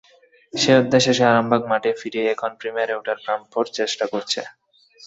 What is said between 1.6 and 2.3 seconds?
মাঠে ফিরে